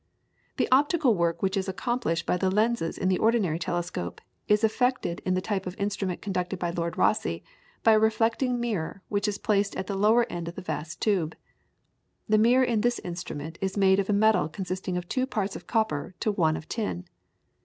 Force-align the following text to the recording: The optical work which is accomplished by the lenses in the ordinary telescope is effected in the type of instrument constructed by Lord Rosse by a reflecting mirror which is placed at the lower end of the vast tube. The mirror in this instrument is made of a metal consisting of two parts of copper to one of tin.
The 0.57 0.67
optical 0.71 1.13
work 1.13 1.43
which 1.43 1.55
is 1.55 1.69
accomplished 1.69 2.25
by 2.25 2.35
the 2.35 2.49
lenses 2.49 2.97
in 2.97 3.07
the 3.07 3.19
ordinary 3.19 3.59
telescope 3.59 4.19
is 4.47 4.63
effected 4.63 5.21
in 5.27 5.35
the 5.35 5.41
type 5.41 5.67
of 5.67 5.77
instrument 5.79 6.23
constructed 6.23 6.57
by 6.57 6.71
Lord 6.71 6.97
Rosse 6.97 7.41
by 7.83 7.91
a 7.91 7.99
reflecting 7.99 8.59
mirror 8.59 9.03
which 9.09 9.27
is 9.27 9.37
placed 9.37 9.75
at 9.75 9.85
the 9.85 9.93
lower 9.95 10.25
end 10.27 10.47
of 10.47 10.55
the 10.55 10.61
vast 10.63 11.03
tube. 11.03 11.35
The 12.27 12.39
mirror 12.39 12.63
in 12.63 12.81
this 12.81 12.97
instrument 13.03 13.59
is 13.61 13.77
made 13.77 13.99
of 13.99 14.09
a 14.09 14.11
metal 14.13 14.49
consisting 14.49 14.97
of 14.97 15.07
two 15.07 15.27
parts 15.27 15.55
of 15.55 15.67
copper 15.67 16.15
to 16.21 16.31
one 16.31 16.57
of 16.57 16.67
tin. 16.67 17.05